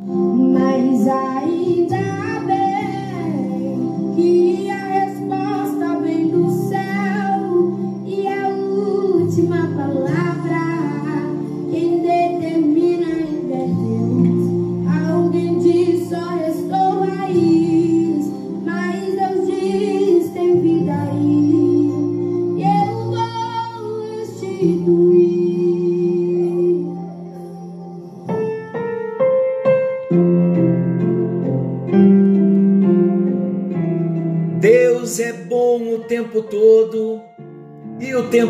Mas 0.00 1.06
ainda 1.06 1.96
bem 1.96 2.33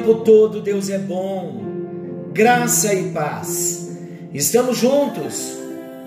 tempo 0.04 0.16
todo 0.16 0.60
Deus 0.60 0.90
é 0.90 0.98
bom. 0.98 1.62
Graça 2.32 2.92
e 2.92 3.10
paz. 3.10 3.88
Estamos 4.34 4.76
juntos 4.76 5.56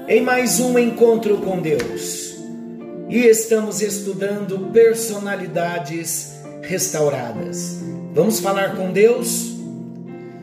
em 0.08 0.22
mais 0.22 0.60
um 0.60 0.78
encontro 0.78 1.38
com 1.40 1.60
Deus 1.60 2.38
e 3.10 3.26
estamos 3.26 3.82
estudando 3.82 4.72
personalidades 4.72 6.36
restauradas. 6.62 7.80
Vamos 8.14 8.40
falar 8.40 8.76
com 8.76 8.92
Deus? 8.92 9.56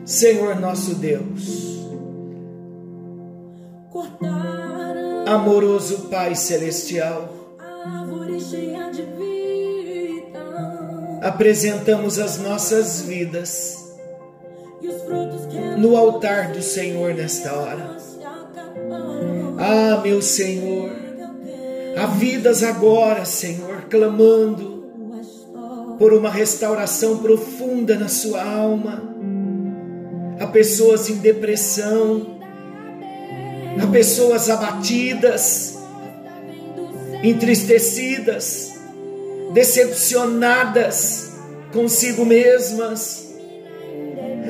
Senhor 0.03 0.59
nosso 0.59 0.95
Deus, 0.95 1.79
amoroso 5.25 6.09
Pai 6.09 6.35
celestial, 6.35 7.57
árvore 7.57 8.39
cheia 8.39 8.91
de 8.91 9.01
apresentamos 11.25 12.19
as 12.19 12.37
nossas 12.37 13.01
vidas 13.01 13.83
no 15.75 15.97
altar 15.97 16.51
do 16.51 16.61
Senhor 16.61 17.15
nesta 17.15 17.51
hora. 17.51 17.97
Ah, 19.57 20.01
meu 20.03 20.21
Senhor, 20.21 20.91
há 21.97 22.05
vidas 22.05 22.61
agora, 22.61 23.25
Senhor, 23.25 23.85
clamando 23.89 24.85
por 25.97 26.13
uma 26.13 26.29
restauração 26.29 27.17
profunda 27.17 27.97
na 27.97 28.07
sua 28.07 28.43
alma. 28.43 29.01
Há 30.39 30.45
pessoas 30.45 31.09
em 31.09 31.15
depressão, 31.15 32.37
há 33.81 33.87
pessoas 33.87 34.47
abatidas, 34.47 35.75
entristecidas, 37.23 38.74
decepcionadas 39.51 41.31
consigo 41.73 42.25
mesmas. 42.25 43.25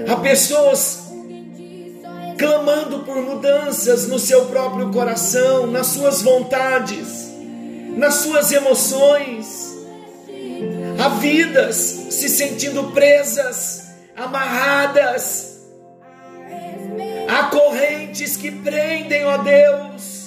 Há 0.08 0.16
pessoas 0.18 1.00
clamando 2.38 3.00
por 3.00 3.16
mudanças 3.18 4.08
no 4.08 4.20
seu 4.20 4.46
próprio 4.46 4.92
coração, 4.92 5.68
nas 5.68 5.88
suas 5.88 6.22
vontades, 6.22 7.32
nas 7.96 8.16
suas 8.16 8.52
emoções. 8.52 9.74
Há 11.00 11.10
vidas 11.10 11.76
se 12.10 12.30
sentindo 12.30 12.92
presas, 12.92 13.88
amarradas. 14.16 15.56
Há 17.28 17.44
correntes 17.46 18.38
que 18.38 18.52
prendem, 18.52 19.26
ó 19.26 19.38
Deus. 19.38 20.25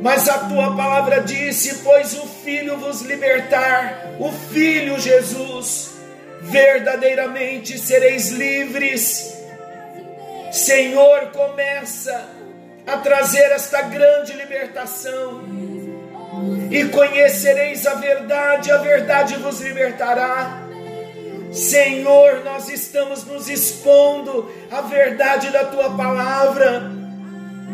Mas 0.00 0.28
a 0.28 0.38
tua 0.48 0.76
palavra 0.76 1.20
disse: 1.20 1.76
Pois 1.82 2.14
o 2.14 2.26
Filho 2.26 2.76
vos 2.76 3.02
libertar, 3.02 4.16
o 4.18 4.30
Filho 4.30 4.98
Jesus, 4.98 5.94
verdadeiramente 6.42 7.78
sereis 7.78 8.30
livres. 8.30 9.32
Senhor, 10.52 11.30
começa 11.32 12.28
a 12.86 12.96
trazer 12.98 13.50
esta 13.52 13.82
grande 13.82 14.32
libertação. 14.34 15.42
E 16.70 16.84
conhecereis 16.86 17.86
a 17.86 17.94
verdade, 17.94 18.70
a 18.70 18.78
verdade 18.78 19.36
vos 19.36 19.60
libertará. 19.60 20.62
Senhor, 21.52 22.42
nós 22.44 22.68
estamos 22.68 23.24
nos 23.24 23.48
expondo 23.48 24.50
à 24.70 24.80
verdade 24.80 25.50
da 25.50 25.64
tua 25.64 25.96
palavra, 25.96 26.90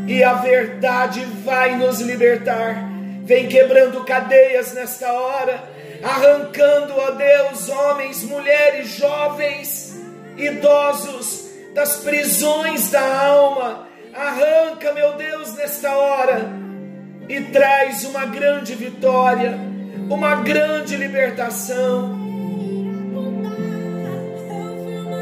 e 0.07 0.23
a 0.23 0.35
verdade 0.35 1.25
vai 1.45 1.77
nos 1.77 2.01
libertar. 2.01 2.89
Vem 3.25 3.49
quebrando 3.49 4.05
cadeias 4.05 4.73
nesta 4.73 5.13
hora, 5.13 5.63
arrancando, 6.03 6.95
ó 6.97 7.11
Deus, 7.13 7.69
homens, 7.69 8.23
mulheres, 8.25 8.89
jovens, 8.89 9.99
idosos 10.37 11.51
das 11.75 11.97
prisões 11.99 12.91
da 12.91 13.25
alma. 13.27 13.87
Arranca, 14.13 14.93
meu 14.93 15.13
Deus, 15.13 15.55
nesta 15.55 15.97
hora 15.97 16.61
e 17.31 17.41
traz 17.43 18.05
uma 18.05 18.27
grande 18.27 18.75
vitória, 18.75 19.57
uma 20.11 20.43
grande 20.43 20.97
libertação. 20.97 22.19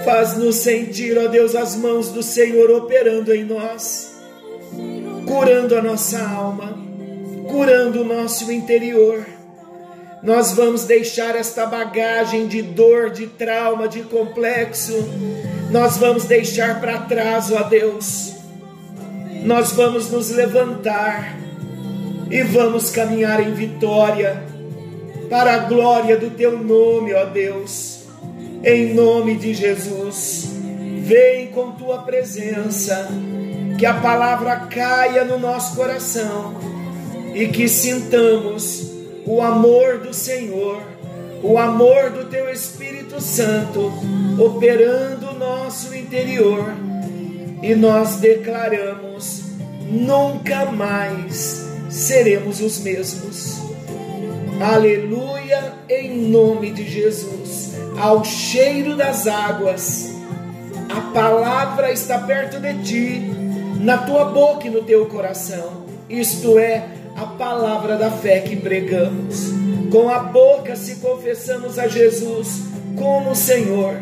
Faz-nos 0.07 0.57
sentir, 0.57 1.19
ó 1.19 1.29
Deus, 1.29 1.55
as 1.55 1.77
mãos 1.77 2.11
do 2.11 2.23
Senhor 2.23 2.71
operando 2.71 3.35
em 3.35 3.45
nós, 3.45 4.08
curando 5.29 5.77
a 5.77 5.83
nossa 5.83 6.19
alma, 6.27 6.75
curando 7.49 8.01
o 8.01 8.05
nosso 8.05 8.51
interior. 8.51 9.27
Nós 10.23 10.53
vamos 10.55 10.85
deixar 10.85 11.37
esta 11.37 11.67
bagagem 11.67 12.49
de 12.49 12.63
dor, 12.63 13.11
de 13.11 13.27
trauma, 13.27 13.87
de 13.87 14.01
complexo, 14.03 14.95
nós 15.71 15.99
vamos 15.99 16.25
deixar 16.25 16.81
para 16.81 17.01
trás, 17.01 17.53
ó 17.53 17.63
Deus. 17.63 18.33
Nós 19.45 19.73
vamos 19.73 20.11
nos 20.11 20.31
levantar 20.31 21.39
e 22.31 22.43
vamos 22.43 22.91
caminhar 22.91 23.47
em 23.47 23.53
vitória 23.53 24.43
para 25.29 25.55
a 25.55 25.59
glória 25.59 26.17
do 26.17 26.31
teu 26.31 26.59
nome, 26.59 27.13
ó 27.13 27.27
Deus. 27.27 28.01
Em 28.65 28.95
nome 28.95 29.37
de 29.37 29.55
Jesus, 29.55 30.51
vem 31.03 31.49
com 31.49 31.73
tua 31.73 31.99
presença, 31.99 33.09
que 33.79 33.87
a 33.87 33.95
palavra 33.95 34.57
caia 34.57 35.25
no 35.25 35.39
nosso 35.39 35.77
coração 35.77 36.55
e 37.33 37.47
que 37.47 37.69
sintamos 37.69 38.91
o 39.25 39.41
amor 39.41 39.99
do 39.99 40.13
Senhor, 40.13 40.83
o 41.45 41.57
amor 41.57 42.11
do 42.11 42.25
teu 42.25 42.51
Espírito 42.51 43.21
Santo 43.21 43.93
operando 44.37 45.31
o 45.31 45.39
nosso 45.39 45.95
interior 45.95 46.75
e 47.63 47.77
nós 47.77 48.17
declaramos: 48.17 49.45
nunca 49.89 50.67
mais 50.67 51.65
seremos 51.89 52.61
os 52.61 52.81
mesmos. 52.81 53.59
Aleluia, 54.61 55.75
em 55.89 56.29
nome 56.29 56.73
de 56.73 56.89
Jesus. 56.91 57.75
Ao 57.97 58.25
cheiro 58.25 58.97
das 58.97 59.29
águas, 59.29 60.13
a 60.89 61.01
palavra 61.13 61.93
está 61.93 62.19
perto 62.19 62.59
de 62.59 62.75
ti, 62.83 63.48
na 63.79 63.99
tua 63.99 64.27
boca 64.27 64.67
e 64.67 64.71
no 64.71 64.83
teu 64.83 65.07
coração. 65.07 65.85
Isto 66.09 66.59
é 66.59 66.87
a 67.17 67.27
palavra 67.27 67.97
da 67.97 68.11
fé 68.11 68.41
que 68.41 68.57
pregamos. 68.57 69.53
Com 69.91 70.09
a 70.09 70.19
boca 70.19 70.77
se 70.77 70.97
confessamos 70.97 71.79
a 71.79 71.89
Jesus 71.89 72.63
como 72.97 73.35
Senhor 73.35 73.95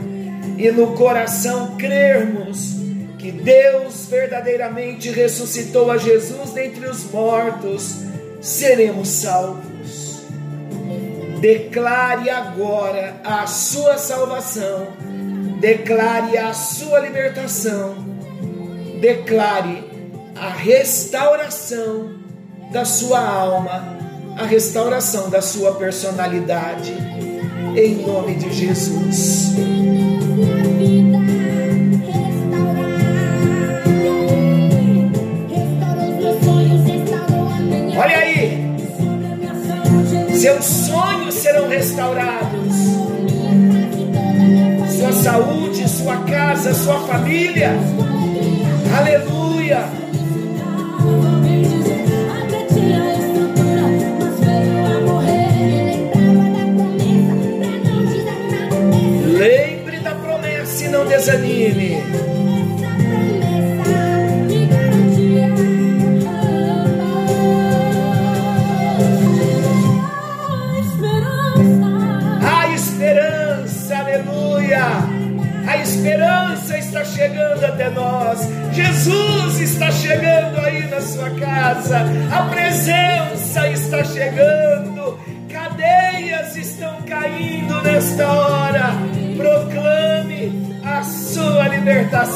e 0.57 0.71
no 0.71 0.95
coração 0.95 1.77
crermos 1.77 2.77
que 3.19 3.31
Deus 3.33 4.07
verdadeiramente 4.07 5.11
ressuscitou 5.11 5.91
a 5.91 5.97
Jesus 5.97 6.51
dentre 6.51 6.87
os 6.87 7.11
mortos, 7.11 7.97
seremos 8.41 9.09
salvos. 9.09 10.23
Declare 11.41 12.31
agora 12.31 13.21
a 13.25 13.47
sua 13.47 13.99
salvação, 13.99 14.89
declare 15.61 16.39
a 16.39 16.55
sua 16.55 17.01
libertação, 17.01 18.06
declare 19.01 19.85
a 20.35 20.51
restauração 20.51 22.11
da 22.73 22.85
sua 22.85 23.21
alma, 23.21 23.97
a 24.37 24.45
restauração 24.45 25.31
da 25.31 25.41
sua 25.41 25.75
personalidade, 25.75 26.93
em 27.77 27.95
nome 28.07 28.35
de 28.35 28.53
Jesus. 28.53 29.55
Olha 37.99 38.19
aí, 38.19 38.77
seus 40.39 40.65
sonhos 40.65 41.35
serão 41.35 41.69
restaurados, 41.69 42.75
sua 44.99 45.13
saúde, 45.13 45.89
sua 45.89 46.17
casa, 46.25 46.75
sua 46.75 47.01
família. 47.07 47.73
Aleluia. 48.97 49.91
Lembre 59.39 60.01
da 60.01 60.15
promessa 60.15 60.85
e 60.85 60.89
não 60.89 61.05
desanime. 61.05 62.36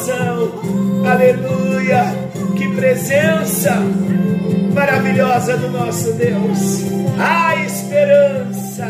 Libertação. 0.01 1.05
Aleluia! 1.05 2.03
Que 2.57 2.75
presença 2.75 3.75
maravilhosa 4.73 5.57
do 5.57 5.69
nosso 5.69 6.13
Deus. 6.13 6.81
A 7.19 7.55
esperança. 7.57 8.87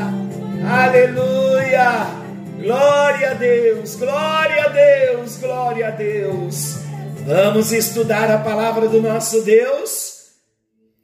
Aleluia! 0.66 2.22
Glória 2.62 3.32
a 3.32 3.34
Deus, 3.34 3.96
glória 3.96 4.66
a 4.66 4.68
Deus, 4.70 5.38
glória 5.38 5.88
a 5.88 5.92
Deus. 5.92 6.78
Vamos 7.26 7.72
estudar 7.72 8.30
a 8.30 8.38
palavra 8.38 8.88
do 8.88 9.02
nosso 9.02 9.42
Deus? 9.42 10.12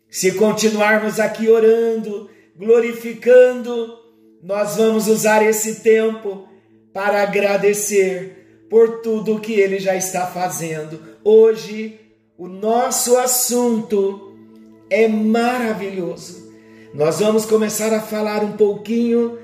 Se 0.10 0.34
continuarmos 0.34 1.20
aqui 1.20 1.50
orando, 1.50 2.30
glorificando, 2.56 3.98
nós 4.44 4.78
vamos 4.78 5.08
usar 5.08 5.44
esse 5.44 5.82
tempo 5.82 6.48
para 6.94 7.24
agradecer 7.24 8.37
por 8.70 9.02
tudo 9.02 9.40
que 9.40 9.54
ele 9.54 9.80
já 9.80 9.96
está 9.96 10.28
fazendo. 10.28 11.00
Hoje, 11.24 12.00
o 12.38 12.48
nosso 12.48 13.18
assunto 13.18 14.36
é 14.90 15.08
maravilhoso. 15.08 16.52
Nós 16.94 17.20
vamos 17.20 17.46
começar 17.46 17.94
a 17.94 18.02
falar 18.02 18.44
um 18.44 18.54
pouquinho 18.54 19.38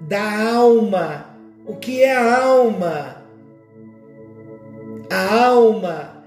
da 0.00 0.52
alma. 0.52 1.36
O 1.66 1.76
que 1.76 2.02
é 2.02 2.14
a 2.14 2.42
alma? 2.42 3.24
A 5.10 5.44
alma 5.46 6.24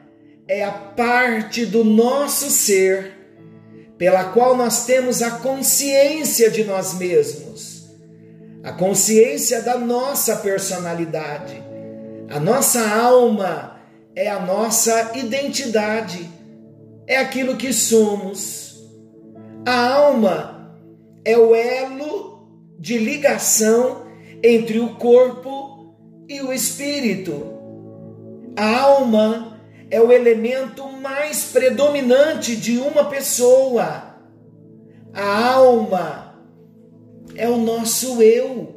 é 0.48 0.64
a 0.64 0.72
parte 0.72 1.66
do 1.66 1.84
nosso 1.84 2.50
ser 2.50 3.14
pela 3.98 4.26
qual 4.26 4.58
nós 4.58 4.86
temos 4.86 5.22
a 5.22 5.32
consciência 5.32 6.52
de 6.52 6.66
nós 6.66 6.96
mesmos, 6.96 7.90
a 8.62 8.74
consciência 8.74 9.62
da 9.62 9.78
nossa 9.78 10.36
personalidade. 10.38 11.63
A 12.34 12.40
nossa 12.40 12.82
alma 12.90 13.80
é 14.16 14.28
a 14.28 14.40
nossa 14.40 15.16
identidade, 15.16 16.28
é 17.06 17.18
aquilo 17.18 17.56
que 17.56 17.72
somos. 17.72 18.76
A 19.64 19.94
alma 19.94 20.76
é 21.24 21.38
o 21.38 21.54
elo 21.54 22.50
de 22.80 22.98
ligação 22.98 24.08
entre 24.44 24.80
o 24.80 24.96
corpo 24.96 25.96
e 26.28 26.42
o 26.42 26.52
espírito. 26.52 27.54
A 28.58 28.80
alma 28.80 29.60
é 29.92 30.02
o 30.02 30.12
elemento 30.12 30.88
mais 30.88 31.52
predominante 31.52 32.56
de 32.56 32.80
uma 32.80 33.06
pessoa. 33.12 34.18
A 35.14 35.54
alma 35.54 36.36
é 37.36 37.48
o 37.48 37.58
nosso 37.58 38.24
eu. 38.24 38.73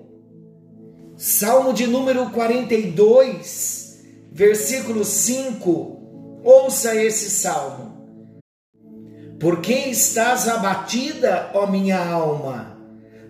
Salmo 1.19 1.73
de 1.73 1.87
número 1.87 2.29
42, 2.29 4.05
versículo 4.31 5.03
5. 5.03 6.43
Ouça 6.45 6.95
esse 6.95 7.31
salmo. 7.31 8.21
Por 9.41 9.63
que 9.63 9.73
estás 9.73 10.47
abatida, 10.47 11.51
ó 11.55 11.67
minha 11.67 11.99
alma? 11.99 12.79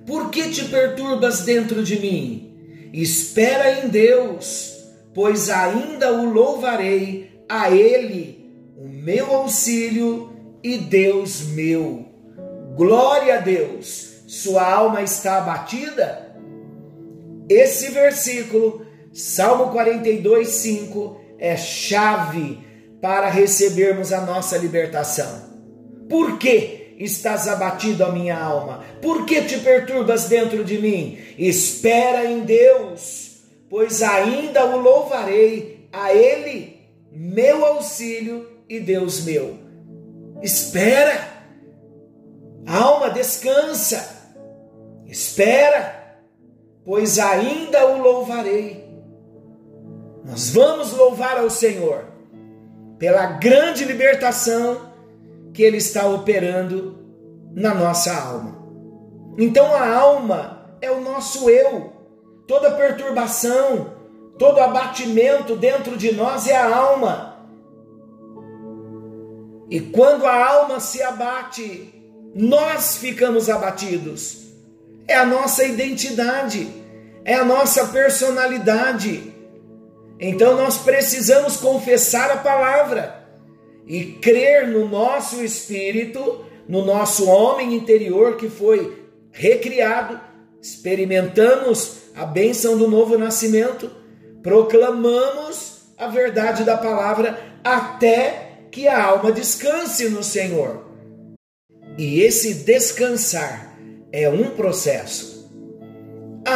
Por 0.05 0.31
que 0.31 0.51
te 0.51 0.65
perturbas 0.65 1.43
dentro 1.43 1.85
de 1.85 2.01
mim? 2.01 2.91
Espera 2.93 3.81
em 3.81 3.89
Deus, 3.89 4.75
pois 5.15 5.49
ainda 5.49 6.13
o 6.13 6.25
louvarei, 6.25 7.41
a 7.49 7.71
Ele, 7.71 8.53
o 8.77 8.89
meu 8.89 9.33
auxílio 9.33 10.33
e 10.61 10.77
Deus 10.77 11.43
meu. 11.43 12.05
Glória 12.75 13.37
a 13.37 13.41
Deus! 13.41 14.25
Sua 14.27 14.69
alma 14.69 15.03
está 15.03 15.39
abatida? 15.39 16.26
Esse 17.49 17.91
versículo, 17.91 18.87
Salmo 19.13 19.71
42, 19.73 20.49
5, 20.49 21.21
é 21.39 21.57
chave 21.57 22.59
para 23.01 23.29
recebermos 23.29 24.13
a 24.13 24.21
nossa 24.21 24.57
libertação. 24.57 25.47
Por 26.09 26.39
que 26.39 26.97
estás 26.99 27.47
abatido 27.49 28.05
a 28.05 28.13
minha 28.13 28.39
alma? 28.39 28.85
Por 29.01 29.27
que 29.27 29.43
te 29.43 29.59
perturbas 29.59 30.25
dentro 30.25 30.65
de 30.65 30.79
mim? 30.79 31.19
Espera 31.39 32.25
em 32.25 32.41
Deus, 32.41 33.43
pois 33.69 34.03
ainda 34.03 34.65
o 34.65 34.81
louvarei, 34.81 35.89
a 35.93 36.13
Ele, 36.13 36.77
meu 37.11 37.65
auxílio 37.65 38.49
e 38.69 38.81
Deus 38.81 39.25
meu. 39.25 39.59
Espera, 40.43 41.17
alma, 42.67 43.11
descansa, 43.11 44.35
espera, 45.07 45.96
pois 46.87 47.19
ainda 47.19 47.85
o 47.85 48.01
louvarei. 48.01 48.87
Nós 50.25 50.51
vamos 50.51 50.93
louvar 50.93 51.37
ao 51.37 51.51
Senhor 51.51 52.05
pela 52.99 53.27
grande 53.27 53.85
libertação 53.85 54.93
que 55.53 55.63
Ele 55.63 55.77
está 55.77 56.07
operando 56.07 56.97
na 57.53 57.75
nossa 57.75 58.15
alma. 58.15 58.57
Então 59.37 59.75
a 59.75 59.95
alma 59.95 60.77
é 60.81 60.91
o 60.91 61.01
nosso 61.01 61.51
eu. 61.51 61.93
Toda 62.47 62.71
perturbação, 62.71 63.93
todo 64.39 64.61
abatimento 64.61 65.57
dentro 65.57 65.97
de 65.97 66.15
nós 66.15 66.47
é 66.47 66.57
a 66.57 66.75
alma. 66.75 67.37
E 69.69 69.81
quando 69.81 70.25
a 70.25 70.49
alma 70.49 70.79
se 70.79 71.03
abate, 71.03 71.93
nós 72.35 72.97
ficamos 72.97 73.51
abatidos. 73.51 74.47
É 75.09 75.15
a 75.17 75.25
nossa 75.25 75.65
identidade, 75.65 76.69
é 77.27 77.35
a 77.35 77.45
nossa 77.45 77.89
personalidade. 77.89 79.35
Então 80.19 80.57
nós 80.57 80.79
precisamos 80.79 81.57
confessar 81.57 82.31
a 82.31 82.37
palavra 82.37 83.27
e 83.85 84.05
crer 84.05 84.69
no 84.69 84.89
nosso 84.89 85.43
espírito, 85.43 86.45
no 86.69 86.85
nosso 86.85 87.29
homem 87.29 87.75
interior 87.75 88.37
que 88.37 88.49
foi 88.49 89.05
recriado, 89.33 90.21
experimentamos 90.63 91.97
a 92.15 92.25
bênção 92.25 92.79
do 92.79 92.89
novo 92.89 93.19
nascimento, 93.19 93.91
proclamamos 94.41 95.81
a 95.99 96.07
verdade 96.07 96.63
da 96.63 96.77
palavra 96.77 97.41
até 97.65 98.61
que 98.71 98.87
a 98.87 99.03
alma 99.03 99.33
descanse 99.33 100.09
no 100.09 100.23
Senhor. 100.23 100.87
E 101.99 102.21
esse 102.21 102.55
descansar 102.55 103.77
é 104.13 104.29
um 104.29 104.51
processo. 104.51 105.36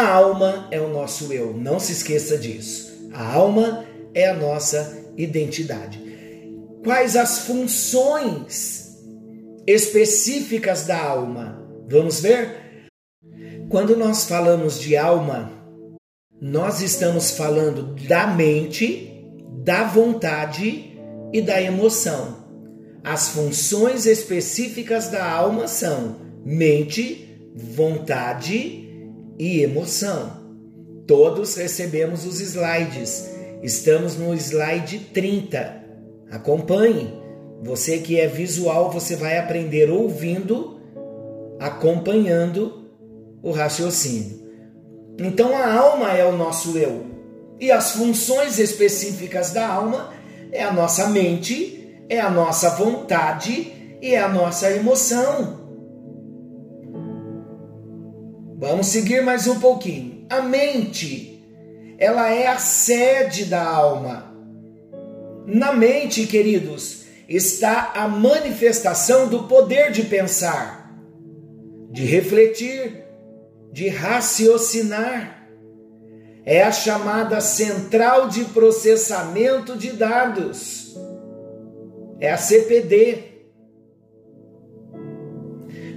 A 0.00 0.14
alma 0.14 0.66
é 0.70 0.80
o 0.80 0.88
nosso 0.88 1.30
eu, 1.32 1.52
não 1.52 1.78
se 1.78 1.92
esqueça 1.92 2.38
disso. 2.38 3.10
A 3.12 3.34
alma 3.34 3.84
é 4.14 4.28
a 4.28 4.34
nossa 4.34 4.98
identidade 5.16 6.10
quais 6.82 7.16
as 7.16 7.40
funções 7.40 8.98
específicas 9.66 10.86
da 10.86 10.98
alma. 11.00 11.62
Vamos 11.88 12.20
ver? 12.20 12.88
Quando 13.68 13.96
nós 13.96 14.24
falamos 14.24 14.80
de 14.80 14.96
alma, 14.96 15.52
nós 16.40 16.80
estamos 16.80 17.32
falando 17.32 17.94
da 18.06 18.26
mente, 18.26 19.22
da 19.62 19.84
vontade 19.84 20.98
e 21.32 21.40
da 21.40 21.60
emoção. 21.60 22.40
As 23.04 23.28
funções 23.28 24.06
específicas 24.06 25.08
da 25.08 25.30
alma 25.30 25.68
são 25.68 26.16
mente, 26.44 27.52
vontade 27.54 28.89
e 29.40 29.62
emoção. 29.62 30.32
Todos 31.06 31.54
recebemos 31.54 32.26
os 32.26 32.42
slides. 32.42 33.30
Estamos 33.62 34.14
no 34.14 34.34
slide 34.34 34.98
30. 35.14 35.82
Acompanhe. 36.30 37.18
Você 37.62 37.98
que 37.98 38.20
é 38.20 38.26
visual, 38.26 38.90
você 38.90 39.16
vai 39.16 39.38
aprender 39.38 39.90
ouvindo, 39.90 40.78
acompanhando 41.58 42.90
o 43.42 43.50
raciocínio. 43.50 44.40
Então 45.18 45.56
a 45.56 45.72
alma 45.72 46.12
é 46.12 46.24
o 46.24 46.36
nosso 46.36 46.76
eu. 46.76 47.06
E 47.58 47.72
as 47.72 47.92
funções 47.92 48.58
específicas 48.58 49.52
da 49.52 49.66
alma 49.66 50.12
é 50.52 50.62
a 50.62 50.72
nossa 50.72 51.08
mente, 51.08 52.04
é 52.10 52.20
a 52.20 52.30
nossa 52.30 52.70
vontade 52.70 53.96
e 54.02 54.14
é 54.14 54.20
a 54.20 54.28
nossa 54.28 54.70
emoção. 54.70 55.59
Vamos 58.60 58.88
seguir 58.88 59.22
mais 59.22 59.46
um 59.46 59.58
pouquinho. 59.58 60.26
A 60.28 60.42
mente 60.42 61.42
ela 61.98 62.28
é 62.30 62.46
a 62.46 62.58
sede 62.58 63.46
da 63.46 63.66
alma. 63.66 64.34
Na 65.46 65.72
mente, 65.72 66.26
queridos, 66.26 67.04
está 67.26 67.92
a 67.94 68.06
manifestação 68.06 69.28
do 69.28 69.44
poder 69.44 69.90
de 69.92 70.02
pensar, 70.02 70.94
de 71.90 72.04
refletir, 72.04 73.02
de 73.72 73.88
raciocinar. 73.88 75.48
É 76.44 76.62
a 76.62 76.70
chamada 76.70 77.40
central 77.40 78.28
de 78.28 78.44
processamento 78.44 79.74
de 79.74 79.92
dados. 79.92 80.94
É 82.20 82.30
a 82.30 82.36
CPD. 82.36 83.29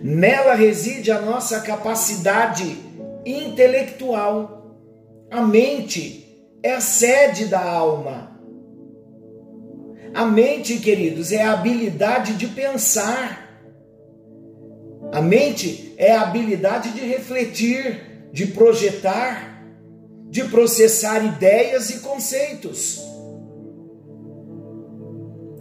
Nela 0.04 0.54
reside 0.54 1.14
a 1.14 1.22
nossa 1.22 1.62
capacidade 1.62 2.78
intelectual. 3.26 4.76
A 5.32 5.42
mente 5.42 6.46
é 6.62 6.74
a 6.74 6.82
sede 6.82 7.46
da 7.46 7.64
alma. 7.64 8.38
A 10.14 10.26
mente, 10.26 10.78
queridos, 10.80 11.32
é 11.32 11.42
a 11.42 11.54
habilidade 11.54 12.34
de 12.34 12.48
pensar. 12.48 13.50
A 15.14 15.22
mente 15.22 15.96
é 15.98 16.12
a 16.12 16.24
habilidade 16.24 16.92
de 16.92 17.00
refletir, 17.00 18.28
de 18.34 18.48
projetar, 18.48 19.64
de 20.30 20.44
processar 20.44 21.24
ideias 21.24 21.90
e 21.92 22.00
conceitos. 22.00 23.02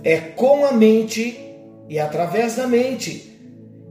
É 0.02 0.18
com 0.18 0.66
a 0.66 0.72
mente 0.72 1.38
e 1.88 2.00
através 2.00 2.56
da 2.56 2.66
mente 2.66 3.31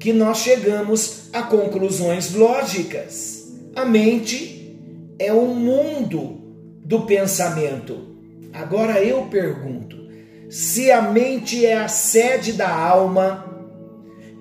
que 0.01 0.11
nós 0.11 0.39
chegamos 0.39 1.29
a 1.31 1.43
conclusões 1.43 2.33
lógicas. 2.33 3.53
A 3.75 3.85
mente 3.85 4.75
é 5.19 5.31
o 5.31 5.45
mundo 5.45 6.41
do 6.83 7.03
pensamento. 7.03 8.09
Agora 8.51 8.99
eu 8.99 9.27
pergunto: 9.27 9.95
se 10.49 10.91
a 10.91 11.03
mente 11.03 11.63
é 11.63 11.77
a 11.77 11.87
sede 11.87 12.53
da 12.53 12.67
alma, 12.67 13.45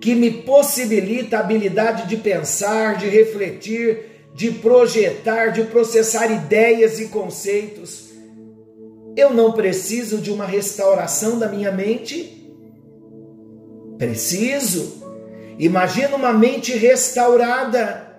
que 0.00 0.14
me 0.14 0.30
possibilita 0.30 1.36
a 1.36 1.40
habilidade 1.40 2.08
de 2.08 2.16
pensar, 2.16 2.96
de 2.96 3.06
refletir, 3.06 4.30
de 4.34 4.50
projetar, 4.50 5.48
de 5.48 5.64
processar 5.64 6.32
ideias 6.32 6.98
e 6.98 7.08
conceitos, 7.08 8.08
eu 9.14 9.34
não 9.34 9.52
preciso 9.52 10.16
de 10.18 10.30
uma 10.30 10.46
restauração 10.46 11.38
da 11.38 11.48
minha 11.48 11.70
mente? 11.70 12.50
Preciso. 13.98 15.09
Imagina 15.60 16.16
uma 16.16 16.32
mente 16.32 16.72
restaurada, 16.72 18.16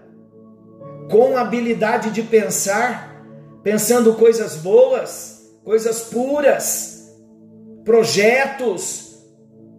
com 1.09 1.35
habilidade 1.35 2.11
de 2.11 2.21
pensar, 2.21 3.25
pensando 3.63 4.13
coisas 4.13 4.57
boas, 4.57 5.51
coisas 5.63 6.01
puras, 6.01 7.11
projetos, 7.83 9.17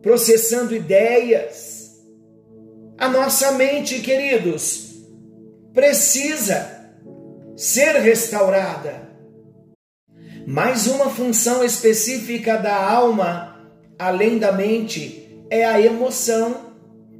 processando 0.02 0.74
ideias. 0.74 2.02
A 2.98 3.08
nossa 3.08 3.52
mente, 3.52 4.00
queridos, 4.00 4.96
precisa 5.72 6.90
ser 7.56 7.92
restaurada. 7.92 9.08
Mais 10.44 10.88
uma 10.88 11.08
função 11.08 11.62
específica 11.62 12.56
da 12.56 12.74
alma, 12.74 13.56
além 13.96 14.36
da 14.36 14.50
mente, 14.50 15.46
é 15.48 15.64
a 15.64 15.80
emoção. 15.80 16.71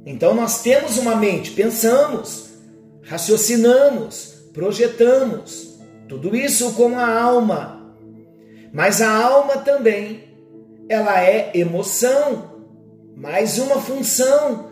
Então 0.05 0.33
nós 0.33 0.61
temos 0.61 0.97
uma 0.97 1.15
mente, 1.15 1.51
pensamos, 1.51 2.53
raciocinamos, 3.03 4.49
projetamos, 4.53 5.79
tudo 6.07 6.35
isso 6.35 6.73
com 6.73 6.97
a 6.97 7.21
alma. 7.21 7.95
Mas 8.71 9.01
a 9.01 9.11
alma 9.11 9.57
também, 9.57 10.23
ela 10.89 11.23
é 11.23 11.51
emoção, 11.53 12.63
mais 13.15 13.57
uma 13.59 13.79
função 13.79 14.71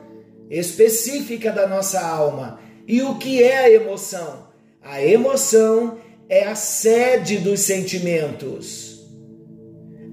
específica 0.50 1.52
da 1.52 1.68
nossa 1.68 2.02
alma. 2.02 2.60
E 2.88 3.02
o 3.02 3.16
que 3.16 3.42
é 3.42 3.58
a 3.58 3.70
emoção? 3.70 4.48
A 4.82 5.02
emoção 5.02 5.98
é 6.28 6.44
a 6.46 6.56
sede 6.56 7.38
dos 7.38 7.62
sentimentos. 7.62 9.08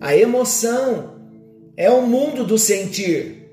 A 0.00 0.16
emoção 0.16 1.14
é 1.76 1.90
o 1.90 2.02
mundo 2.02 2.44
do 2.44 2.58
sentir. 2.58 3.47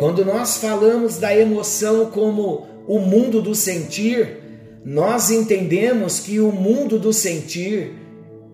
Quando 0.00 0.24
nós 0.24 0.56
falamos 0.56 1.18
da 1.18 1.36
emoção 1.36 2.06
como 2.06 2.66
o 2.88 2.98
mundo 3.00 3.42
do 3.42 3.54
sentir, 3.54 4.38
nós 4.82 5.30
entendemos 5.30 6.20
que 6.20 6.40
o 6.40 6.50
mundo 6.50 6.98
do 6.98 7.12
sentir 7.12 7.92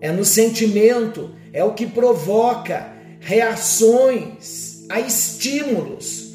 é 0.01 0.11
no 0.11 0.25
sentimento, 0.25 1.33
é 1.53 1.63
o 1.63 1.73
que 1.73 1.85
provoca 1.85 2.91
reações 3.21 4.85
a 4.89 4.99
estímulos. 4.99 6.33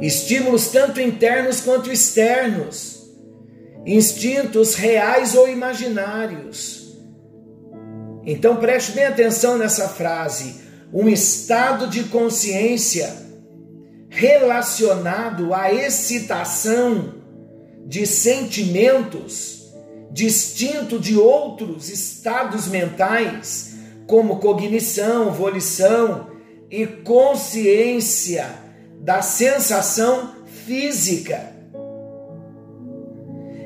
Estímulos 0.00 0.68
tanto 0.68 0.98
internos 0.98 1.60
quanto 1.60 1.92
externos. 1.92 3.10
Instintos 3.84 4.74
reais 4.74 5.34
ou 5.34 5.46
imaginários. 5.46 6.96
Então 8.24 8.56
preste 8.56 8.92
bem 8.92 9.04
atenção 9.04 9.58
nessa 9.58 9.86
frase. 9.86 10.62
Um 10.94 11.10
estado 11.10 11.88
de 11.88 12.04
consciência 12.04 13.20
relacionado 14.14 15.54
à 15.54 15.72
excitação 15.72 17.14
de 17.86 18.06
sentimentos 18.06 19.72
distinto 20.10 20.98
de 20.98 21.16
outros 21.16 21.88
estados 21.88 22.68
mentais, 22.68 23.74
como 24.06 24.38
cognição, 24.38 25.32
volição 25.32 26.26
e 26.70 26.86
consciência 26.86 28.46
da 29.00 29.22
sensação 29.22 30.34
física. 30.66 31.50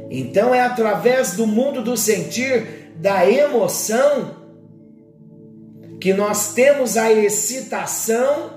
Então 0.09 0.55
é 0.55 0.61
através 0.61 1.33
do 1.33 1.45
mundo 1.45 1.83
do 1.83 1.97
sentir, 1.97 2.93
da 2.99 3.29
emoção, 3.29 4.37
que 6.01 6.15
nós 6.15 6.55
temos 6.55 6.97
a 6.97 7.13
excitação 7.13 8.57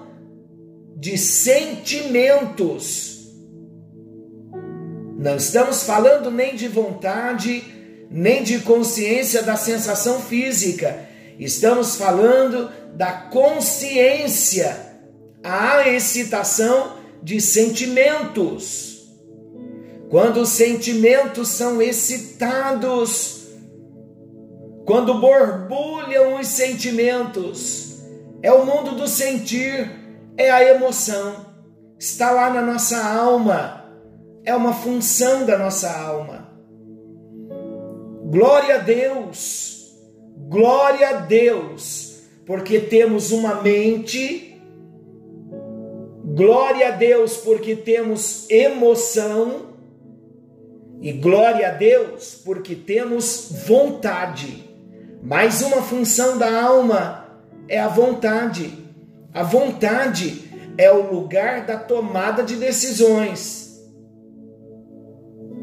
de 1.00 1.18
sentimentos. 1.18 3.10
Não 5.18 5.38
estamos 5.38 5.84
falando 5.84 6.30
nem 6.30 6.56
de 6.56 6.68
vontade, 6.68 7.64
nem 8.12 8.44
de 8.44 8.60
consciência 8.60 9.42
da 9.42 9.56
sensação 9.56 10.20
física. 10.20 11.08
Estamos 11.40 11.96
falando 11.96 12.70
da 12.96 13.14
consciência, 13.14 14.78
a 15.42 15.88
excitação 15.88 16.98
de 17.24 17.40
sentimentos. 17.40 19.08
Quando 20.10 20.42
os 20.42 20.50
sentimentos 20.50 21.48
são 21.48 21.82
excitados, 21.82 23.48
quando 24.86 25.14
borbulham 25.22 26.40
os 26.40 26.48
sentimentos, 26.48 28.00
é 28.42 28.52
o 28.52 28.66
mundo 28.66 28.96
do 28.96 29.08
sentir 29.08 29.99
é 30.40 30.50
a 30.50 30.64
emoção, 30.64 31.48
está 32.00 32.32
lá 32.32 32.50
na 32.50 32.62
nossa 32.62 32.98
alma, 32.98 33.84
é 34.46 34.56
uma 34.56 34.72
função 34.72 35.46
da 35.46 35.58
nossa 35.58 35.92
alma. 35.92 36.50
Glória 38.32 38.76
a 38.76 38.78
Deus, 38.78 39.94
glória 40.48 41.10
a 41.10 41.14
Deus, 41.20 42.22
porque 42.46 42.80
temos 42.80 43.32
uma 43.32 43.62
mente, 43.62 44.58
glória 46.24 46.88
a 46.88 46.92
Deus, 46.92 47.36
porque 47.36 47.76
temos 47.76 48.50
emoção, 48.50 49.68
e 51.02 51.12
glória 51.12 51.68
a 51.68 51.72
Deus, 51.72 52.42
porque 52.46 52.76
temos 52.76 53.52
vontade. 53.68 54.70
Mais 55.22 55.62
uma 55.62 55.82
função 55.82 56.38
da 56.38 56.62
alma 56.62 57.26
é 57.68 57.78
a 57.78 57.90
vontade. 57.90 58.79
A 59.34 59.44
vontade 59.44 60.44
é 60.78 60.92
o 60.92 61.12
lugar 61.12 61.66
da 61.66 61.78
tomada 61.78 62.44
de 62.44 62.56
decisões. 62.56 63.80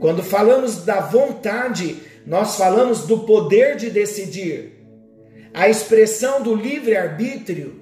Quando 0.00 0.23
falamos 0.23 0.85
da 0.85 1.00
vontade, 1.00 1.96
nós 2.26 2.56
falamos 2.56 3.06
do 3.06 3.20
poder 3.20 3.76
de 3.76 3.90
decidir, 3.90 4.73
a 5.54 5.68
expressão 5.68 6.42
do 6.42 6.54
livre-arbítrio, 6.54 7.80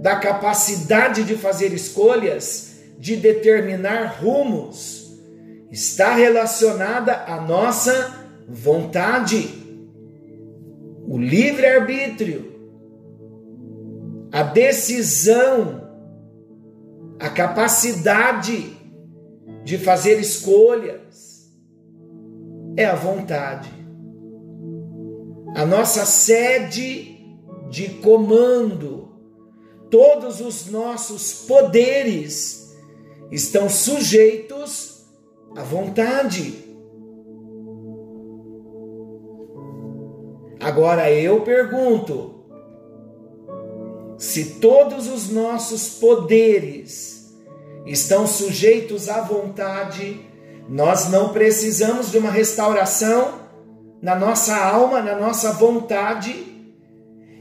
da 0.00 0.16
capacidade 0.16 1.24
de 1.24 1.34
fazer 1.34 1.72
escolhas, 1.72 2.76
de 2.98 3.16
determinar 3.16 4.18
rumos, 4.20 5.18
está 5.70 6.14
relacionada 6.14 7.24
à 7.26 7.40
nossa 7.40 8.28
vontade. 8.48 9.48
O 11.06 11.18
livre-arbítrio 11.18 12.57
a 14.30 14.42
decisão, 14.42 15.88
a 17.18 17.28
capacidade 17.28 18.76
de 19.64 19.78
fazer 19.78 20.18
escolhas, 20.20 21.50
é 22.76 22.84
a 22.84 22.94
vontade. 22.94 23.76
a 25.54 25.66
nossa 25.66 26.04
sede 26.04 27.18
de 27.68 27.88
comando, 28.02 29.08
todos 29.90 30.40
os 30.40 30.70
nossos 30.70 31.46
poderes 31.46 32.76
estão 33.32 33.68
sujeitos 33.68 35.04
à 35.56 35.62
vontade. 35.62 36.54
Agora 40.60 41.10
eu 41.10 41.40
pergunto: 41.42 42.37
se 44.18 44.56
todos 44.60 45.06
os 45.06 45.30
nossos 45.30 45.90
poderes 46.00 47.32
estão 47.86 48.26
sujeitos 48.26 49.08
à 49.08 49.20
vontade, 49.20 50.20
nós 50.68 51.08
não 51.08 51.28
precisamos 51.28 52.10
de 52.10 52.18
uma 52.18 52.30
restauração 52.30 53.38
na 54.02 54.16
nossa 54.16 54.56
alma, 54.56 55.00
na 55.00 55.14
nossa 55.14 55.52
vontade. 55.52 56.34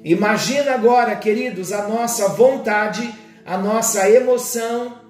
Imagina 0.04 0.76
agora, 0.76 1.16
queridos, 1.16 1.74
a 1.74 1.88
nossa 1.88 2.30
vontade, 2.30 3.12
a 3.44 3.58
nossa 3.58 4.08
emoção, 4.10 5.02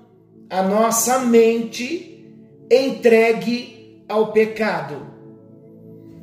a 0.49 0.63
nossa 0.63 1.19
mente 1.19 2.33
entregue 2.71 4.03
ao 4.07 4.31
pecado. 4.31 5.05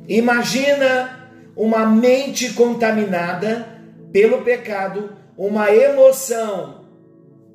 Imagina 0.07 1.29
uma 1.55 1.85
mente 1.85 2.51
contaminada 2.53 3.67
pelo 4.11 4.41
pecado 4.41 5.24
uma 5.37 5.73
emoção 5.73 6.85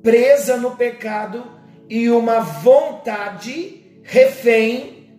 presa 0.01 0.57
no 0.57 0.71
pecado 0.71 1.43
e 1.89 2.09
uma 2.09 2.39
vontade 2.39 4.01
refém 4.03 5.09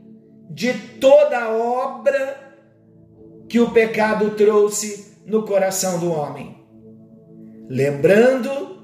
de 0.51 0.73
toda 1.01 1.39
a 1.39 1.51
obra 1.51 2.55
que 3.49 3.61
o 3.61 3.71
pecado 3.71 4.31
trouxe 4.31 5.19
no 5.27 5.45
coração 5.45 5.99
do 5.99 6.11
homem. 6.11 6.57
Lembrando 7.69 8.83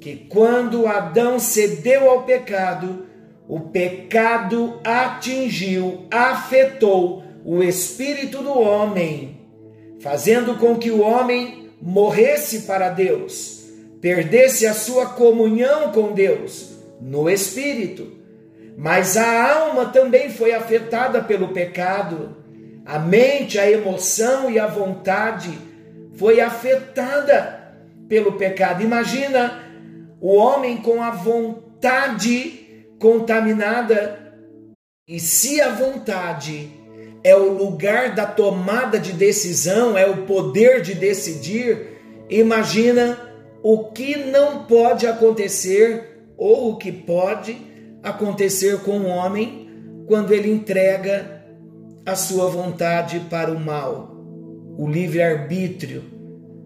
que 0.00 0.16
quando 0.16 0.86
Adão 0.86 1.38
cedeu 1.38 2.08
ao 2.10 2.22
pecado, 2.22 3.06
o 3.48 3.60
pecado 3.60 4.80
atingiu, 4.84 6.06
afetou 6.10 7.22
o 7.44 7.62
espírito 7.62 8.42
do 8.42 8.58
homem, 8.58 9.40
fazendo 10.00 10.56
com 10.56 10.76
que 10.76 10.90
o 10.90 11.00
homem 11.00 11.59
morresse 11.80 12.60
para 12.62 12.88
Deus, 12.90 13.64
perdesse 14.00 14.66
a 14.66 14.74
sua 14.74 15.06
comunhão 15.06 15.92
com 15.92 16.12
Deus 16.12 16.70
no 17.00 17.28
espírito. 17.28 18.18
Mas 18.76 19.16
a 19.16 19.52
alma 19.52 19.86
também 19.86 20.30
foi 20.30 20.52
afetada 20.52 21.22
pelo 21.22 21.48
pecado. 21.48 22.36
A 22.84 22.98
mente, 22.98 23.58
a 23.58 23.70
emoção 23.70 24.50
e 24.50 24.58
a 24.58 24.66
vontade 24.66 25.58
foi 26.14 26.40
afetada 26.40 27.74
pelo 28.08 28.32
pecado. 28.32 28.82
Imagina 28.82 29.62
o 30.20 30.34
homem 30.34 30.78
com 30.78 31.02
a 31.02 31.10
vontade 31.10 32.86
contaminada. 32.98 34.18
E 35.06 35.18
se 35.18 35.60
a 35.60 35.70
vontade 35.70 36.79
é 37.22 37.36
o 37.36 37.52
lugar 37.52 38.14
da 38.14 38.26
tomada 38.26 38.98
de 38.98 39.12
decisão, 39.12 39.96
é 39.96 40.06
o 40.06 40.26
poder 40.26 40.80
de 40.80 40.94
decidir. 40.94 41.98
Imagina 42.28 43.18
o 43.62 43.90
que 43.90 44.16
não 44.16 44.64
pode 44.64 45.06
acontecer 45.06 46.24
ou 46.36 46.72
o 46.72 46.76
que 46.76 46.90
pode 46.90 47.56
acontecer 48.02 48.78
com 48.80 49.00
o 49.00 49.06
homem 49.06 49.68
quando 50.06 50.32
ele 50.32 50.50
entrega 50.50 51.44
a 52.06 52.16
sua 52.16 52.48
vontade 52.48 53.20
para 53.28 53.52
o 53.52 53.60
mal, 53.60 54.16
o 54.78 54.88
livre-arbítrio, 54.88 56.02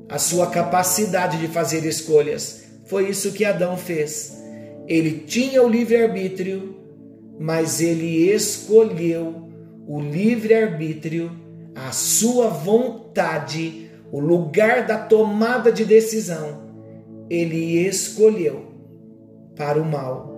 a 0.08 0.18
sua 0.18 0.46
capacidade 0.46 1.38
de 1.38 1.48
fazer 1.48 1.84
escolhas. 1.84 2.64
Foi 2.84 3.08
isso 3.08 3.32
que 3.32 3.44
Adão 3.44 3.76
fez. 3.76 4.40
Ele 4.86 5.24
tinha 5.26 5.62
o 5.62 5.68
livre-arbítrio, 5.68 6.76
mas 7.38 7.80
ele 7.80 8.30
escolheu 8.30 9.44
o 9.86 10.00
livre-arbítrio, 10.00 11.30
a 11.74 11.92
sua 11.92 12.48
vontade, 12.48 13.90
o 14.10 14.18
lugar 14.20 14.86
da 14.86 14.98
tomada 14.98 15.72
de 15.72 15.84
decisão, 15.84 16.62
ele 17.28 17.86
escolheu 17.86 18.66
para 19.56 19.80
o 19.80 19.84
mal. 19.84 20.32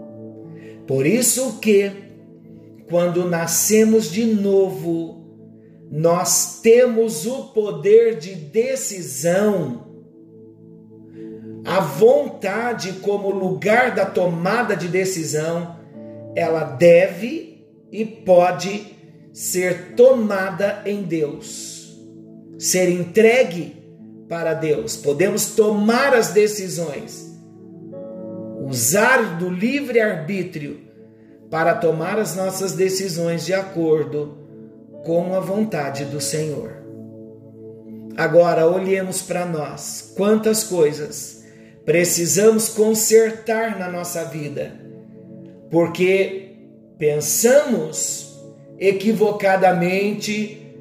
Por 0.86 1.06
isso 1.06 1.58
que 1.58 1.90
quando 2.88 3.28
nascemos 3.28 4.10
de 4.10 4.24
novo, 4.24 5.24
nós 5.90 6.60
temos 6.60 7.26
o 7.26 7.44
poder 7.48 8.18
de 8.18 8.34
decisão, 8.34 9.86
a 11.64 11.80
vontade 11.80 12.92
como 13.02 13.30
lugar 13.30 13.94
da 13.94 14.06
tomada 14.06 14.76
de 14.76 14.86
decisão, 14.86 15.76
ela 16.34 16.62
deve 16.62 17.66
e 17.90 18.04
pode 18.04 18.95
ser 19.36 19.92
tomada 19.94 20.80
em 20.86 21.02
Deus, 21.02 21.94
ser 22.58 22.88
entregue 22.88 23.76
para 24.30 24.54
Deus. 24.54 24.96
Podemos 24.96 25.48
tomar 25.48 26.14
as 26.14 26.30
decisões, 26.30 27.38
usar 28.66 29.36
do 29.36 29.50
livre 29.50 30.00
arbítrio 30.00 30.80
para 31.50 31.74
tomar 31.74 32.18
as 32.18 32.34
nossas 32.34 32.72
decisões 32.72 33.44
de 33.44 33.52
acordo 33.52 34.38
com 35.04 35.34
a 35.34 35.40
vontade 35.40 36.06
do 36.06 36.18
Senhor. 36.18 36.82
Agora 38.16 38.66
olhemos 38.66 39.20
para 39.20 39.44
nós, 39.44 40.14
quantas 40.16 40.64
coisas 40.64 41.44
precisamos 41.84 42.70
consertar 42.70 43.78
na 43.78 43.90
nossa 43.90 44.24
vida, 44.24 44.80
porque 45.70 46.56
pensamos 46.98 48.25
equivocadamente, 48.78 50.74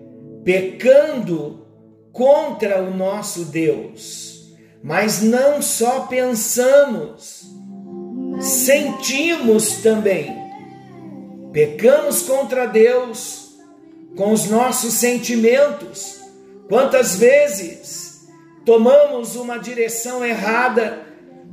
pecando 0.43 1.65
contra 2.11 2.81
o 2.81 2.95
nosso 2.95 3.45
Deus. 3.45 4.53
Mas 4.83 5.21
não 5.21 5.61
só 5.61 6.01
pensamos, 6.01 7.43
sentimos 8.39 9.77
também. 9.77 10.35
Pecamos 11.51 12.21
contra 12.23 12.65
Deus 12.65 13.55
com 14.15 14.31
os 14.31 14.49
nossos 14.49 14.93
sentimentos. 14.93 16.19
Quantas 16.67 17.15
vezes 17.15 18.27
tomamos 18.65 19.35
uma 19.35 19.57
direção 19.57 20.23
errada 20.23 21.05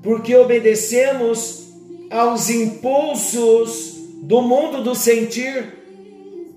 porque 0.02 0.34
obedecemos 0.34 1.68
aos 2.10 2.50
impulsos 2.50 3.94
do 4.22 4.42
mundo 4.42 4.82
do 4.82 4.94
sentir 4.94 5.81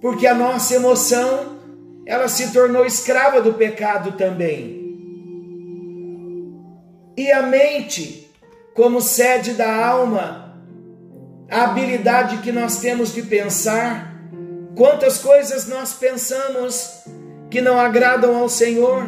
porque 0.06 0.28
a 0.28 0.36
nossa 0.36 0.76
emoção 0.76 1.58
ela 2.06 2.28
se 2.28 2.54
tornou 2.54 2.86
escrava 2.86 3.42
do 3.42 3.56
pecado 3.56 4.12
também. 4.12 4.86
E 7.18 7.32
a 7.32 7.42
mente, 7.42 8.32
como 8.76 9.02
sede 9.02 9.54
da 9.54 9.88
alma, 9.88 10.62
a 11.50 11.64
habilidade 11.64 12.38
que 12.44 12.52
nós 12.52 12.78
temos 12.78 13.16
de 13.16 13.24
pensar, 13.24 14.16
quantas 14.76 15.18
coisas 15.18 15.68
nós 15.68 15.94
pensamos 15.94 17.00
que 17.50 17.60
não 17.60 17.80
agradam 17.80 18.36
ao 18.36 18.48
Senhor. 18.48 19.08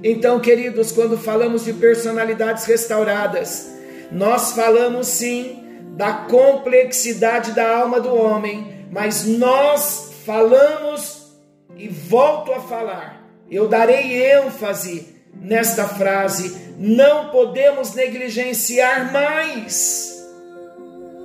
Então, 0.00 0.38
queridos, 0.38 0.92
quando 0.92 1.18
falamos 1.18 1.64
de 1.64 1.72
personalidades 1.72 2.66
restauradas, 2.66 3.68
nós 4.12 4.52
falamos 4.52 5.08
sim 5.08 5.60
da 5.96 6.12
complexidade 6.12 7.50
da 7.50 7.78
alma 7.78 7.98
do 7.98 8.14
homem, 8.14 8.73
mas 8.94 9.26
nós 9.26 10.12
falamos 10.24 11.32
e 11.76 11.88
volto 11.88 12.52
a 12.52 12.60
falar. 12.60 13.24
Eu 13.50 13.66
darei 13.66 14.24
ênfase 14.24 15.20
nesta 15.34 15.88
frase: 15.88 16.74
não 16.78 17.30
podemos 17.30 17.92
negligenciar 17.92 19.12
mais. 19.12 20.24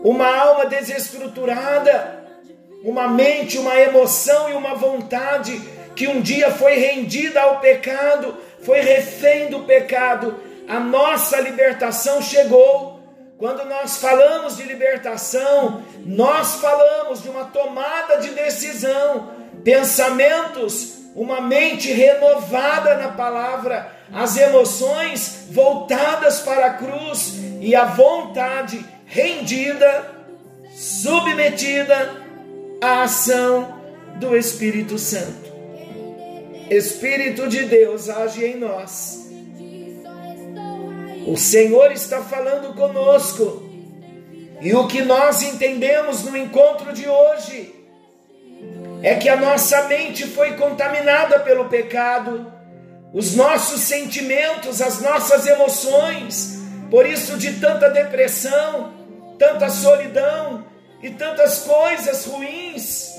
Uma 0.03 0.35
alma 0.35 0.65
desestruturada, 0.65 2.25
uma 2.83 3.07
mente, 3.07 3.59
uma 3.59 3.79
emoção 3.79 4.49
e 4.49 4.53
uma 4.53 4.73
vontade 4.73 5.61
que 5.95 6.07
um 6.07 6.21
dia 6.21 6.49
foi 6.49 6.73
rendida 6.75 7.39
ao 7.39 7.59
pecado, 7.59 8.35
foi 8.63 8.81
refém 8.81 9.47
do 9.51 9.59
pecado. 9.59 10.39
A 10.67 10.79
nossa 10.79 11.39
libertação 11.39 12.19
chegou 12.19 12.98
quando 13.39 13.63
nós 13.63 13.99
falamos 13.99 14.57
de 14.57 14.63
libertação, 14.63 15.81
nós 16.05 16.55
falamos 16.55 17.23
de 17.23 17.29
uma 17.29 17.45
tomada 17.45 18.17
de 18.17 18.31
decisão, 18.31 19.31
pensamentos, 19.63 20.95
uma 21.15 21.39
mente 21.39 21.89
renovada 21.89 22.95
na 22.95 23.07
palavra, 23.07 23.95
as 24.13 24.35
emoções 24.35 25.45
voltadas 25.51 26.41
para 26.41 26.65
a 26.65 26.73
cruz 26.73 27.35
e 27.61 27.73
a 27.73 27.85
vontade 27.85 28.85
rendida, 29.05 30.13
submetida 30.75 32.11
à 32.81 33.03
ação 33.03 33.79
do 34.17 34.35
Espírito 34.35 34.97
Santo. 34.99 35.49
Espírito 36.69 37.47
de 37.47 37.63
Deus 37.63 38.09
age 38.09 38.43
em 38.43 38.57
nós. 38.57 39.28
O 41.29 41.37
Senhor 41.37 41.91
está 41.91 42.23
falando 42.23 42.73
conosco. 42.73 43.61
E 44.59 44.73
o 44.73 44.87
que 44.87 45.03
nós 45.03 45.43
entendemos 45.43 46.23
no 46.23 46.35
encontro 46.35 46.91
de 46.91 47.07
hoje 47.07 47.75
é 49.03 49.13
que 49.13 49.29
a 49.29 49.35
nossa 49.35 49.83
mente 49.83 50.25
foi 50.25 50.53
contaminada 50.53 51.39
pelo 51.41 51.65
pecado, 51.65 52.51
os 53.13 53.35
nossos 53.35 53.81
sentimentos, 53.81 54.81
as 54.81 55.01
nossas 55.01 55.45
emoções, 55.45 56.63
por 56.89 57.05
isso 57.05 57.37
de 57.37 57.59
tanta 57.59 57.91
depressão, 57.91 58.91
tanta 59.37 59.69
solidão 59.69 60.65
e 61.03 61.11
tantas 61.11 61.59
coisas 61.59 62.25
ruins 62.25 63.13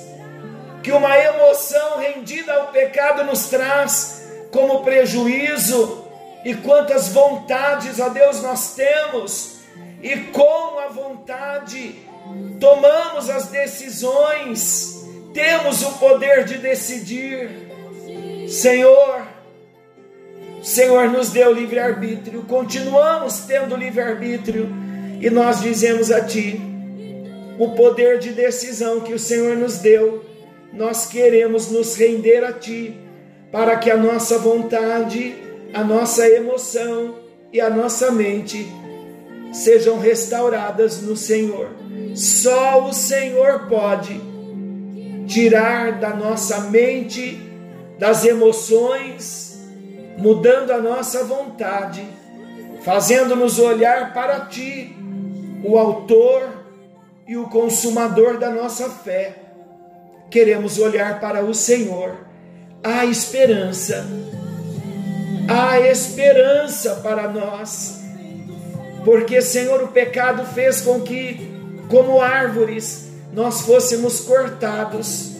que 0.82 0.90
uma 0.90 1.16
emoção 1.16 1.98
rendida 1.98 2.54
ao 2.54 2.72
pecado 2.72 3.22
nos 3.22 3.48
traz 3.48 4.20
como 4.50 4.82
prejuízo, 4.82 6.09
e 6.44 6.54
quantas 6.54 7.08
vontades, 7.08 8.00
ó 8.00 8.08
Deus, 8.08 8.42
nós 8.42 8.74
temos, 8.74 9.60
e 10.02 10.16
com 10.16 10.78
a 10.78 10.88
vontade 10.88 11.94
tomamos 12.58 13.28
as 13.28 13.48
decisões, 13.48 15.04
temos 15.34 15.82
o 15.82 15.92
poder 15.98 16.44
de 16.44 16.58
decidir. 16.58 17.68
Senhor, 18.48 19.26
Senhor 20.62 21.08
nos 21.08 21.30
deu 21.30 21.52
livre-arbítrio, 21.52 22.42
continuamos 22.42 23.40
tendo 23.40 23.76
livre-arbítrio, 23.76 24.68
e 25.20 25.30
nós 25.30 25.60
dizemos 25.60 26.10
a 26.10 26.24
Ti, 26.24 26.60
o 27.58 27.72
poder 27.72 28.18
de 28.18 28.32
decisão 28.32 29.00
que 29.00 29.12
o 29.12 29.18
Senhor 29.18 29.56
nos 29.56 29.78
deu, 29.78 30.24
nós 30.72 31.06
queremos 31.06 31.70
nos 31.70 31.94
render 31.96 32.44
a 32.44 32.52
Ti, 32.52 32.98
para 33.52 33.76
que 33.76 33.90
a 33.90 33.96
nossa 33.96 34.38
vontade, 34.38 35.34
a 35.72 35.84
nossa 35.84 36.28
emoção 36.28 37.16
e 37.52 37.60
a 37.60 37.70
nossa 37.70 38.10
mente 38.10 38.66
sejam 39.52 39.98
restauradas 39.98 41.02
no 41.02 41.16
Senhor. 41.16 41.70
Só 42.14 42.84
o 42.84 42.92
Senhor 42.92 43.68
pode 43.68 44.20
tirar 45.26 45.98
da 45.98 46.10
nossa 46.10 46.60
mente, 46.62 47.38
das 47.98 48.24
emoções, 48.24 49.58
mudando 50.18 50.70
a 50.70 50.78
nossa 50.78 51.24
vontade, 51.24 52.06
fazendo-nos 52.82 53.58
olhar 53.58 54.12
para 54.12 54.40
Ti, 54.46 54.96
o 55.64 55.78
Autor 55.78 56.48
e 57.26 57.36
o 57.36 57.48
Consumador 57.48 58.38
da 58.38 58.50
nossa 58.50 58.88
fé 58.88 59.50
queremos 60.30 60.78
olhar 60.78 61.20
para 61.20 61.44
o 61.44 61.52
Senhor. 61.52 62.16
Há 62.82 63.04
esperança, 63.04 64.06
há 65.48 65.80
esperança 65.80 66.96
para 66.96 67.28
nós, 67.28 68.00
porque, 69.04 69.40
Senhor, 69.40 69.82
o 69.82 69.88
pecado 69.88 70.44
fez 70.54 70.80
com 70.80 71.00
que, 71.00 71.50
como 71.88 72.20
árvores, 72.20 73.08
nós 73.32 73.62
fôssemos 73.62 74.20
cortados, 74.20 75.32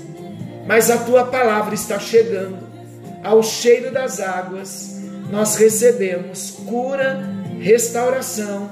mas 0.66 0.90
a 0.90 0.98
tua 0.98 1.24
palavra 1.24 1.74
está 1.74 1.98
chegando, 1.98 2.58
ao 3.22 3.42
cheiro 3.42 3.92
das 3.92 4.20
águas, 4.20 5.00
nós 5.30 5.56
recebemos 5.56 6.52
cura, 6.66 7.20
restauração 7.60 8.70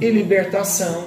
e 0.00 0.08
libertação, 0.10 1.06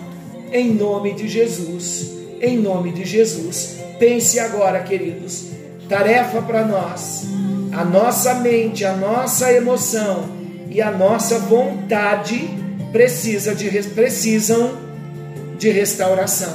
em 0.52 0.74
nome 0.74 1.14
de 1.14 1.28
Jesus, 1.28 2.12
em 2.42 2.58
nome 2.58 2.92
de 2.92 3.06
Jesus. 3.06 3.78
Pense 3.98 4.40
agora, 4.40 4.82
queridos, 4.82 5.48
tarefa 5.88 6.42
para 6.42 6.66
nós. 6.66 7.26
A 7.72 7.86
nossa 7.86 8.36
mente, 8.36 8.84
a 8.84 8.96
nossa 8.96 9.52
emoção 9.52 10.30
e 10.70 10.82
a 10.82 10.92
nossa 10.92 11.40
vontade 11.40 12.50
precisa 12.92 13.56
de, 13.56 13.70
precisam 13.90 14.78
de 15.58 15.70
restauração. 15.70 16.54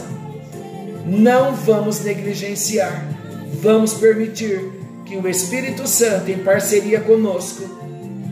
Não 1.06 1.54
vamos 1.54 2.00
negligenciar, 2.00 3.06
vamos 3.60 3.94
permitir 3.94 4.60
que 5.04 5.16
o 5.16 5.28
Espírito 5.28 5.86
Santo, 5.86 6.30
em 6.30 6.38
parceria 6.38 7.00
conosco, 7.00 7.62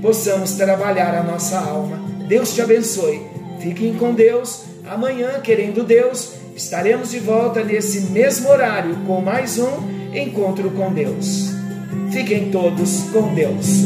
possamos 0.03 0.53
trabalhar 0.53 1.15
a 1.15 1.23
nossa 1.23 1.59
alma. 1.59 1.99
Deus 2.29 2.55
te 2.55 2.61
abençoe. 2.61 3.23
Fiquem 3.61 3.95
com 3.95 4.13
Deus. 4.13 4.65
Amanhã, 4.87 5.41
querendo 5.41 5.85
Deus, 5.85 6.35
Estaremos 6.57 7.11
de 7.11 7.19
volta 7.19 7.65
nesse 7.65 8.13
mesmo 8.13 8.49
horário 8.49 8.95
com 9.07 9.21
mais 9.21 9.59
um 9.59 9.73
encontro 10.15 10.71
com 10.71 10.93
Deus. 10.93 11.54
Fiquem 12.15 12.49
todos 12.49 13.11
com 13.13 13.35
Deus. 13.35 13.83